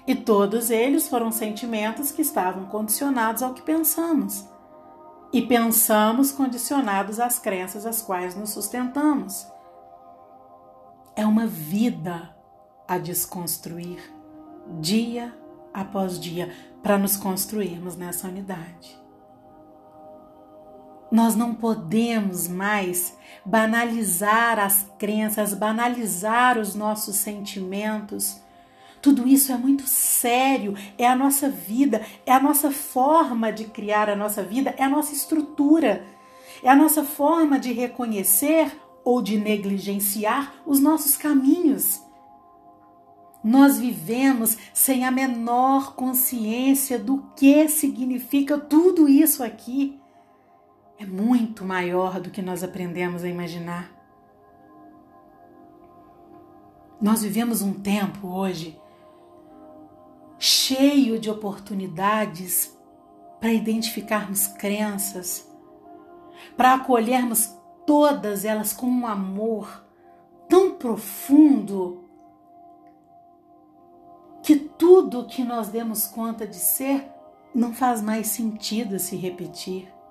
E 0.07 0.15
todos 0.15 0.71
eles 0.71 1.09
foram 1.09 1.31
sentimentos 1.31 2.11
que 2.11 2.23
estavam 2.23 2.67
condicionados 2.67 3.43
ao 3.43 3.55
que 3.55 3.63
pensamos. 3.63 4.47
E 5.33 5.43
pensamos 5.43 6.33
condicionados 6.33 7.21
às 7.21 7.39
crenças 7.39 7.87
às 7.87 8.03
quais 8.03 8.35
nos 8.35 8.51
sustentamos. 8.51 9.47
É 11.15 11.27
uma 11.27 11.47
vida 11.47 12.35
a 12.89 12.99
desconstruir, 12.99 14.01
dia 14.81 15.35
após 15.73 16.19
dia, 16.19 16.53
para 16.83 16.99
nos 16.99 17.17
construirmos 17.17 17.97
nessa 17.97 18.29
unidade. 18.29 19.02
Nós 21.13 21.37
não 21.37 21.55
podemos 21.55 22.49
mais 22.49 23.15
banalizar 23.45 24.59
as 24.59 24.87
crenças, 24.99 25.53
banalizar 25.53 26.59
os 26.59 26.75
nossos 26.75 27.17
sentimentos. 27.17 28.41
Tudo 29.03 29.29
isso 29.29 29.53
é 29.53 29.57
muito 29.59 29.87
sério, 29.87 30.75
é 30.97 31.07
a 31.07 31.15
nossa 31.15 31.51
vida, 31.51 32.01
é 32.25 32.33
a 32.33 32.41
nossa 32.41 32.71
forma 32.71 33.53
de 33.53 33.65
criar 33.65 34.09
a 34.09 34.17
nossa 34.17 34.43
vida, 34.43 34.75
é 34.79 34.85
a 34.85 34.89
nossa 34.89 35.13
estrutura, 35.13 36.03
é 36.63 36.71
a 36.71 36.75
nossa 36.75 37.05
forma 37.05 37.59
de 37.59 37.75
reconhecer 37.75 38.73
ou 39.05 39.21
de 39.21 39.37
negligenciar 39.37 40.55
os 40.65 40.81
nossos 40.81 41.15
caminhos. 41.15 42.01
Nós 43.45 43.79
vivemos 43.79 44.57
sem 44.73 45.05
a 45.05 45.11
menor 45.11 45.95
consciência 45.95 46.99
do 46.99 47.23
que 47.37 47.69
significa 47.69 48.57
tudo 48.57 49.07
isso 49.07 49.45
aqui 49.45 50.01
é 51.03 51.07
muito 51.07 51.65
maior 51.65 52.21
do 52.21 52.31
que 52.31 52.41
nós 52.41 52.63
aprendemos 52.63 53.25
a 53.25 53.29
imaginar. 53.29 53.91
Nós 57.01 57.23
vivemos 57.23 57.61
um 57.61 57.73
tempo 57.73 58.29
hoje 58.29 58.81
cheio 60.39 61.19
de 61.19 61.29
oportunidades 61.29 62.79
para 63.41 63.53
identificarmos 63.53 64.47
crenças, 64.47 65.51
para 66.57 66.75
acolhermos 66.75 67.53
todas 67.85 68.45
elas 68.45 68.73
com 68.73 68.87
um 68.87 69.05
amor 69.05 69.85
tão 70.49 70.77
profundo 70.77 72.05
que 74.41 74.55
tudo 74.57 75.27
que 75.27 75.43
nós 75.43 75.69
demos 75.69 76.07
conta 76.07 76.47
de 76.47 76.57
ser 76.57 77.11
não 77.53 77.73
faz 77.73 78.01
mais 78.01 78.29
sentido 78.29 79.01
se 79.01 79.17
repetir. 79.17 80.02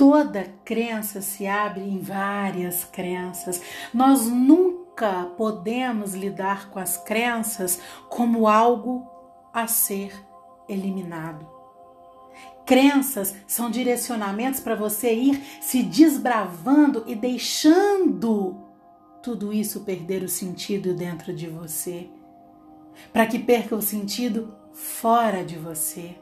Toda 0.00 0.50
crença 0.64 1.20
se 1.20 1.46
abre 1.46 1.82
em 1.82 1.98
várias 1.98 2.84
crenças. 2.84 3.60
Nós 3.92 4.26
nunca 4.26 5.26
podemos 5.36 6.14
lidar 6.14 6.70
com 6.70 6.78
as 6.78 6.96
crenças 6.96 7.78
como 8.08 8.48
algo 8.48 9.06
a 9.52 9.66
ser 9.66 10.10
eliminado. 10.66 11.46
Crenças 12.64 13.36
são 13.46 13.70
direcionamentos 13.70 14.58
para 14.58 14.74
você 14.74 15.12
ir 15.12 15.44
se 15.60 15.82
desbravando 15.82 17.04
e 17.06 17.14
deixando 17.14 18.56
tudo 19.22 19.52
isso 19.52 19.80
perder 19.80 20.22
o 20.22 20.30
sentido 20.30 20.94
dentro 20.94 21.30
de 21.30 21.46
você, 21.46 22.08
para 23.12 23.26
que 23.26 23.38
perca 23.38 23.76
o 23.76 23.82
sentido 23.82 24.56
fora 24.72 25.44
de 25.44 25.56
você. 25.56 26.16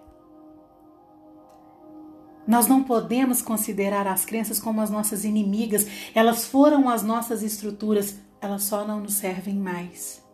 Nós 2.49 2.67
não 2.67 2.83
podemos 2.83 3.43
considerar 3.43 4.07
as 4.07 4.25
crenças 4.25 4.59
como 4.59 4.81
as 4.81 4.89
nossas 4.89 5.23
inimigas, 5.23 5.87
elas 6.15 6.47
foram 6.47 6.89
as 6.89 7.03
nossas 7.03 7.43
estruturas, 7.43 8.17
elas 8.41 8.63
só 8.63 8.87
não 8.87 9.01
nos 9.03 9.13
servem 9.13 9.55
mais. 9.55 10.27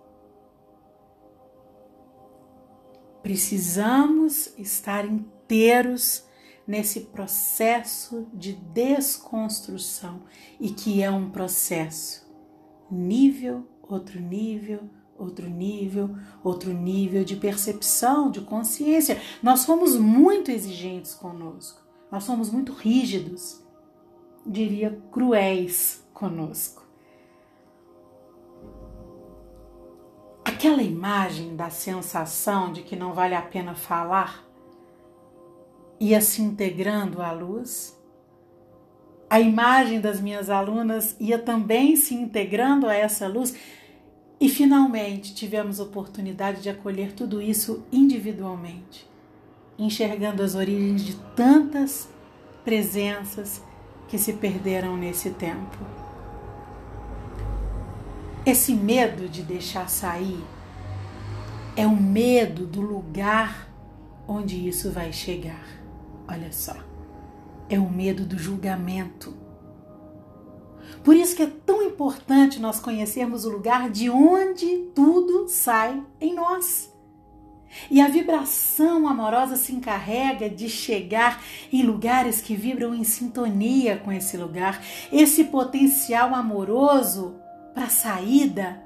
Precisamos 3.20 4.54
estar 4.56 5.04
inteiros 5.04 6.22
nesse 6.64 7.00
processo 7.00 8.28
de 8.32 8.52
desconstrução 8.52 10.22
e 10.60 10.70
que 10.70 11.02
é 11.02 11.10
um 11.10 11.30
processo 11.30 12.32
nível, 12.88 13.66
outro 13.82 14.20
nível, 14.20 14.88
outro 15.18 15.50
nível, 15.50 16.14
outro 16.44 16.72
nível 16.72 17.24
de 17.24 17.34
percepção, 17.34 18.30
de 18.30 18.40
consciência. 18.40 19.20
Nós 19.42 19.64
fomos 19.64 19.96
muito 19.96 20.52
exigentes 20.52 21.12
conosco. 21.12 21.83
Nós 22.10 22.24
somos 22.24 22.50
muito 22.50 22.72
rígidos, 22.72 23.62
diria 24.46 25.00
cruéis 25.10 26.06
conosco. 26.12 26.82
Aquela 30.44 30.82
imagem 30.82 31.56
da 31.56 31.70
sensação 31.70 32.72
de 32.72 32.82
que 32.82 32.94
não 32.94 33.12
vale 33.12 33.34
a 33.34 33.42
pena 33.42 33.74
falar 33.74 34.44
ia 35.98 36.20
se 36.20 36.42
integrando 36.42 37.22
à 37.22 37.32
luz, 37.32 37.98
a 39.28 39.40
imagem 39.40 40.00
das 40.00 40.20
minhas 40.20 40.48
alunas 40.48 41.16
ia 41.18 41.38
também 41.38 41.96
se 41.96 42.14
integrando 42.14 42.86
a 42.86 42.94
essa 42.94 43.26
luz? 43.26 43.54
E 44.38 44.48
finalmente 44.48 45.34
tivemos 45.34 45.80
oportunidade 45.80 46.62
de 46.62 46.68
acolher 46.68 47.12
tudo 47.12 47.40
isso 47.40 47.84
individualmente, 47.90 49.08
enxergando 49.78 50.42
as 50.42 50.54
origens 50.54 51.02
de 51.02 51.16
tantas 51.36 52.08
presenças 52.64 53.62
que 54.08 54.18
se 54.18 54.34
perderam 54.34 54.96
nesse 54.96 55.30
tempo. 55.30 55.78
Esse 58.46 58.74
medo 58.74 59.28
de 59.28 59.42
deixar 59.42 59.88
sair 59.88 60.44
é 61.76 61.86
o 61.86 61.96
medo 61.96 62.66
do 62.66 62.80
lugar 62.80 63.68
onde 64.28 64.68
isso 64.68 64.90
vai 64.90 65.12
chegar. 65.12 65.66
Olha 66.28 66.52
só, 66.52 66.76
é 67.68 67.78
o 67.78 67.90
medo 67.90 68.24
do 68.24 68.38
julgamento. 68.38 69.34
Por 71.02 71.16
isso 71.16 71.34
que 71.34 71.42
é 71.42 71.52
tão 71.66 71.82
importante 71.82 72.60
nós 72.60 72.78
conhecermos 72.78 73.44
o 73.44 73.50
lugar 73.50 73.90
de 73.90 74.08
onde 74.08 74.90
tudo 74.94 75.48
sai 75.48 76.02
em 76.20 76.34
nós. 76.34 76.93
E 77.90 78.00
a 78.00 78.08
vibração 78.08 79.08
amorosa 79.08 79.56
se 79.56 79.72
encarrega 79.72 80.48
de 80.48 80.68
chegar 80.68 81.42
em 81.72 81.82
lugares 81.82 82.40
que 82.40 82.54
vibram 82.54 82.94
em 82.94 83.04
sintonia 83.04 83.96
com 83.96 84.12
esse 84.12 84.36
lugar. 84.36 84.82
Esse 85.12 85.44
potencial 85.44 86.34
amoroso 86.34 87.36
para 87.74 87.88
saída 87.88 88.82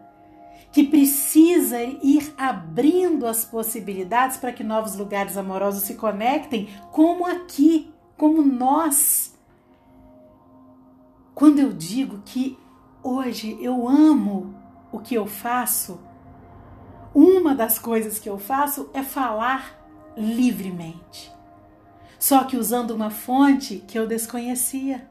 que 0.72 0.84
precisa 0.84 1.82
ir 1.82 2.32
abrindo 2.36 3.26
as 3.26 3.44
possibilidades 3.44 4.36
para 4.36 4.52
que 4.52 4.62
novos 4.62 4.96
lugares 4.96 5.36
amorosos 5.36 5.82
se 5.82 5.94
conectem, 5.94 6.68
como 6.92 7.26
aqui, 7.26 7.92
como 8.16 8.42
nós. 8.42 9.34
Quando 11.34 11.58
eu 11.58 11.72
digo 11.72 12.20
que 12.24 12.58
hoje 13.02 13.56
eu 13.60 13.88
amo 13.88 14.54
o 14.92 14.98
que 14.98 15.14
eu 15.14 15.26
faço, 15.26 16.00
uma 17.18 17.52
das 17.52 17.80
coisas 17.80 18.16
que 18.20 18.28
eu 18.28 18.38
faço 18.38 18.88
é 18.94 19.02
falar 19.02 19.76
livremente. 20.16 21.32
Só 22.16 22.44
que 22.44 22.56
usando 22.56 22.92
uma 22.92 23.10
fonte 23.10 23.82
que 23.88 23.98
eu 23.98 24.06
desconhecia. 24.06 25.08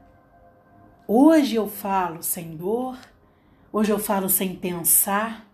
Hoje 1.06 1.56
eu 1.56 1.68
falo 1.68 2.22
sem 2.22 2.56
dor, 2.56 2.98
hoje 3.70 3.92
eu 3.92 3.98
falo 3.98 4.30
sem 4.30 4.56
pensar, 4.56 5.46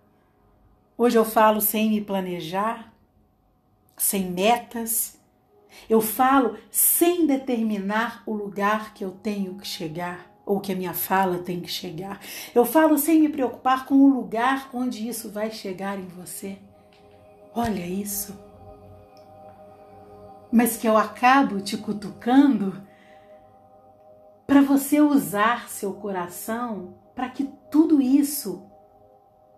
hoje 0.97 1.19
eu 1.19 1.25
falo 1.25 1.61
sem 1.61 1.91
me 1.91 2.01
planejar, 2.01 2.93
sem 3.97 4.31
metas. 4.31 5.21
Eu 5.91 6.01
falo 6.01 6.57
sem 6.71 7.27
determinar 7.27 8.23
o 8.27 8.33
lugar 8.33 8.95
que 8.95 9.05
eu 9.05 9.11
tenho 9.11 9.57
que 9.57 9.67
chegar 9.67 10.34
ou 10.47 10.61
que 10.61 10.73
a 10.73 10.77
minha 10.77 10.93
fala 10.93 11.39
tem 11.39 11.61
que 11.61 11.71
chegar. 11.71 12.21
Eu 12.55 12.65
falo 12.65 12.99
sem 12.99 13.21
me 13.21 13.29
preocupar 13.29 13.87
com 13.87 13.95
o 13.95 14.09
lugar 14.09 14.69
onde 14.73 15.09
isso 15.09 15.31
vai 15.31 15.51
chegar 15.51 15.99
em 15.99 16.07
você. 16.07 16.59
Olha 17.55 17.87
isso. 17.87 18.39
Mas 20.53 20.77
que 20.77 20.87
eu 20.87 20.97
acabo 20.97 21.61
te 21.61 21.77
cutucando 21.77 22.83
para 24.47 24.61
você 24.61 25.01
usar 25.01 25.69
seu 25.69 25.95
coração 25.95 26.95
para 27.15 27.29
que 27.29 27.49
tudo 27.71 28.01
isso 28.01 28.67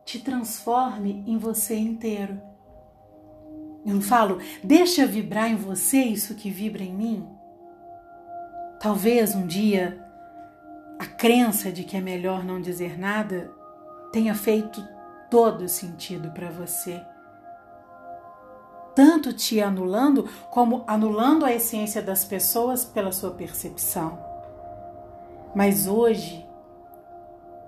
te 0.04 0.20
transforme 0.20 1.24
em 1.26 1.36
você 1.36 1.76
inteiro. 1.76 2.40
Eu 3.84 3.94
não 3.94 4.02
falo, 4.02 4.38
deixa 4.62 5.06
vibrar 5.06 5.50
em 5.50 5.56
você 5.56 5.98
isso 5.98 6.34
que 6.34 6.50
vibra 6.50 6.82
em 6.82 6.94
mim. 6.94 7.28
Talvez 8.80 9.34
um 9.34 9.46
dia 9.46 10.05
a 10.98 11.06
crença 11.06 11.70
de 11.70 11.84
que 11.84 11.96
é 11.96 12.00
melhor 12.00 12.44
não 12.44 12.60
dizer 12.60 12.98
nada 12.98 13.50
tenha 14.12 14.34
feito 14.34 14.82
todo 15.30 15.68
sentido 15.68 16.30
para 16.30 16.50
você. 16.50 17.02
Tanto 18.94 19.32
te 19.32 19.60
anulando, 19.60 20.26
como 20.50 20.82
anulando 20.86 21.44
a 21.44 21.52
essência 21.52 22.00
das 22.00 22.24
pessoas 22.24 22.84
pela 22.84 23.12
sua 23.12 23.32
percepção. 23.32 24.18
Mas 25.54 25.86
hoje, 25.86 26.46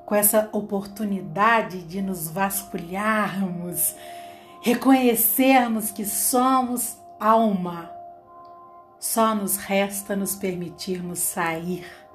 com 0.07 0.15
essa 0.15 0.49
oportunidade 0.53 1.83
de 1.83 2.01
nos 2.01 2.31
vasculharmos, 2.31 3.95
reconhecermos 4.63 5.91
que 5.91 6.07
somos 6.07 6.97
alma, 7.21 7.91
só 8.99 9.35
nos 9.35 9.57
resta 9.57 10.17
nos 10.17 10.35
permitirmos 10.35 11.19
sair 11.19 12.08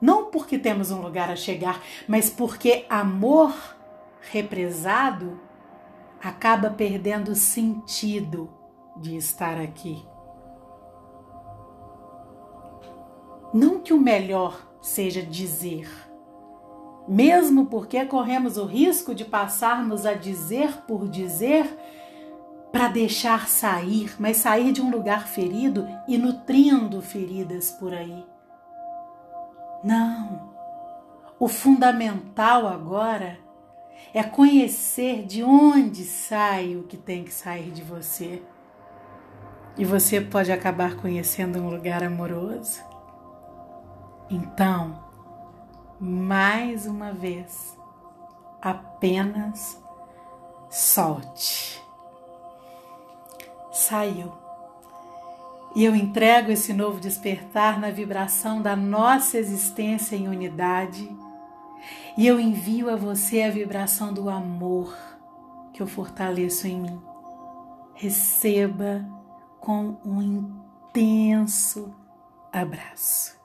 não 0.00 0.30
porque 0.30 0.58
temos 0.58 0.90
um 0.90 1.00
lugar 1.00 1.30
a 1.30 1.36
chegar, 1.36 1.82
mas 2.08 2.30
porque 2.30 2.86
amor 2.88 3.54
represado 4.32 5.40
acaba 6.22 6.70
perdendo 6.70 7.32
o 7.32 7.36
sentido 7.36 8.50
de 8.96 9.16
estar 9.16 9.58
aqui. 9.58 10.04
Não 13.52 13.80
que 13.80 13.92
o 13.92 14.00
melhor 14.00 14.68
seja 14.80 15.22
dizer, 15.22 15.88
mesmo 17.08 17.66
porque 17.66 18.04
corremos 18.06 18.56
o 18.56 18.64
risco 18.64 19.14
de 19.14 19.24
passarmos 19.24 20.06
a 20.06 20.14
dizer 20.14 20.82
por 20.86 21.08
dizer 21.08 21.66
para 22.70 22.86
deixar 22.88 23.48
sair, 23.48 24.14
mas 24.18 24.36
sair 24.36 24.72
de 24.72 24.80
um 24.80 24.90
lugar 24.90 25.26
ferido 25.26 25.88
e 26.06 26.16
nutrindo 26.16 27.02
feridas 27.02 27.72
por 27.72 27.92
aí. 27.92 28.24
Não. 29.82 30.50
O 31.38 31.48
fundamental 31.48 32.66
agora 32.66 33.38
é 34.12 34.22
conhecer 34.22 35.24
de 35.24 35.42
onde 35.42 36.04
sai 36.04 36.76
o 36.76 36.82
que 36.82 36.96
tem 36.96 37.24
que 37.24 37.32
sair 37.32 37.70
de 37.70 37.82
você. 37.82 38.42
E 39.76 39.84
você 39.84 40.20
pode 40.20 40.52
acabar 40.52 40.96
conhecendo 40.96 41.58
um 41.58 41.70
lugar 41.70 42.02
amoroso. 42.02 42.82
Então, 44.28 45.02
mais 45.98 46.86
uma 46.86 47.12
vez, 47.12 47.76
apenas 48.60 49.80
solte. 50.68 51.82
Saiu. 53.72 54.32
E 55.74 55.84
eu 55.84 55.94
entrego 55.94 56.50
esse 56.50 56.72
novo 56.72 57.00
despertar 57.00 57.78
na 57.78 57.90
vibração 57.90 58.60
da 58.60 58.74
nossa 58.74 59.38
existência 59.38 60.16
em 60.16 60.28
unidade. 60.28 61.08
E 62.16 62.26
eu 62.26 62.40
envio 62.40 62.90
a 62.90 62.96
você 62.96 63.42
a 63.42 63.50
vibração 63.50 64.12
do 64.12 64.28
amor 64.28 64.96
que 65.72 65.80
eu 65.80 65.86
fortaleço 65.86 66.66
em 66.66 66.80
mim. 66.80 67.00
Receba 67.94 69.06
com 69.60 69.96
um 70.04 70.20
intenso 70.20 71.94
abraço. 72.52 73.39